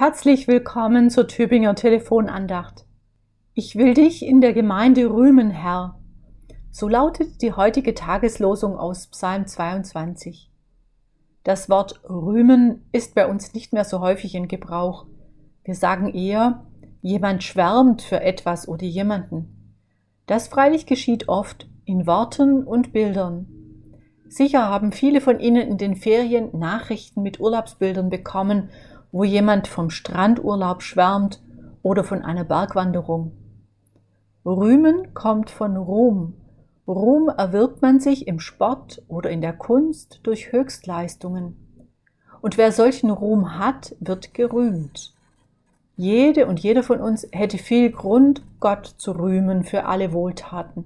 [0.00, 2.86] Herzlich willkommen zur Tübinger Telefonandacht.
[3.52, 6.00] Ich will dich in der Gemeinde rühmen, Herr.
[6.70, 10.50] So lautet die heutige Tageslosung aus Psalm 22.
[11.44, 15.04] Das Wort rühmen ist bei uns nicht mehr so häufig in Gebrauch.
[15.64, 16.64] Wir sagen eher,
[17.02, 19.76] jemand schwärmt für etwas oder jemanden.
[20.24, 23.48] Das freilich geschieht oft in Worten und Bildern.
[24.30, 28.70] Sicher haben viele von Ihnen in den Ferien Nachrichten mit Urlaubsbildern bekommen
[29.12, 31.42] wo jemand vom Strandurlaub schwärmt
[31.82, 33.32] oder von einer Bergwanderung.
[34.44, 36.34] Rühmen kommt von Ruhm.
[36.86, 41.56] Ruhm erwirbt man sich im Sport oder in der Kunst durch Höchstleistungen.
[42.40, 45.14] Und wer solchen Ruhm hat, wird gerühmt.
[45.96, 50.84] Jede und jeder von uns hätte viel Grund, Gott zu rühmen für alle Wohltaten.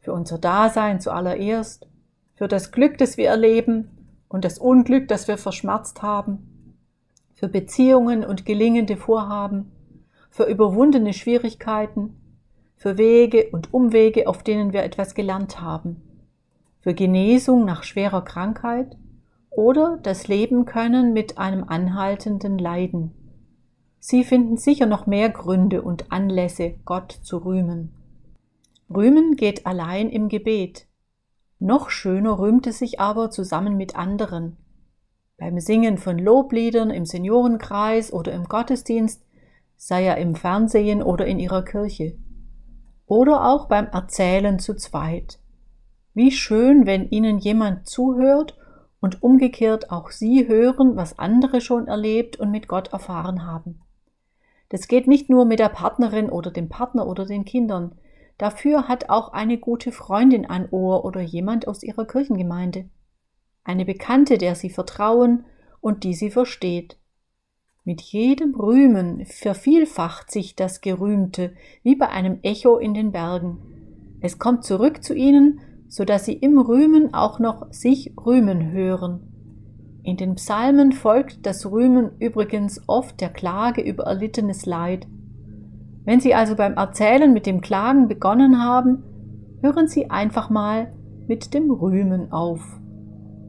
[0.00, 1.86] Für unser Dasein zuallererst,
[2.34, 6.53] für das Glück, das wir erleben und das Unglück, das wir verschmerzt haben,
[7.34, 9.72] für Beziehungen und gelingende Vorhaben,
[10.30, 12.16] für überwundene Schwierigkeiten,
[12.76, 16.02] für Wege und Umwege, auf denen wir etwas gelernt haben,
[16.80, 18.96] für Genesung nach schwerer Krankheit
[19.50, 23.12] oder das Leben können mit einem anhaltenden Leiden.
[24.00, 27.94] Sie finden sicher noch mehr Gründe und Anlässe, Gott zu rühmen.
[28.94, 30.86] Rühmen geht allein im Gebet.
[31.58, 34.58] Noch schöner rühmt es sich aber zusammen mit anderen,
[35.36, 39.24] beim Singen von Lobliedern im Seniorenkreis oder im Gottesdienst,
[39.76, 42.16] sei er im Fernsehen oder in ihrer Kirche.
[43.06, 45.38] Oder auch beim Erzählen zu zweit.
[46.14, 48.56] Wie schön, wenn ihnen jemand zuhört
[49.00, 53.80] und umgekehrt auch sie hören, was andere schon erlebt und mit Gott erfahren haben.
[54.68, 57.96] Das geht nicht nur mit der Partnerin oder dem Partner oder den Kindern.
[58.38, 62.88] Dafür hat auch eine gute Freundin ein Ohr oder jemand aus ihrer Kirchengemeinde
[63.64, 65.44] eine Bekannte, der sie vertrauen
[65.80, 66.98] und die sie versteht.
[67.82, 71.52] Mit jedem Rühmen vervielfacht sich das Gerühmte
[71.82, 73.58] wie bei einem Echo in den Bergen.
[74.20, 79.34] Es kommt zurück zu ihnen, so dass sie im Rühmen auch noch sich rühmen hören.
[80.02, 85.06] In den Psalmen folgt das Rühmen übrigens oft der Klage über erlittenes Leid.
[86.04, 89.02] Wenn Sie also beim Erzählen mit dem Klagen begonnen haben,
[89.62, 90.92] hören Sie einfach mal
[91.26, 92.60] mit dem Rühmen auf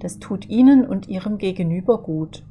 [0.00, 2.42] das tut Ihnen und Ihrem Gegenüber gut.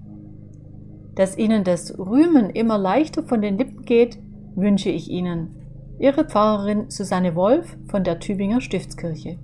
[1.16, 4.18] Dass Ihnen das Rühmen immer leichter von den Lippen geht,
[4.56, 5.56] wünsche ich Ihnen.
[6.00, 9.38] Ihre Pfarrerin Susanne Wolf von der Tübinger Stiftskirche.